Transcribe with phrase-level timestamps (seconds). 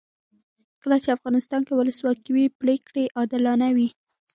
[0.81, 3.89] کله چې افغانستان کې ولسواکي وي پرېکړې عادلانه وي.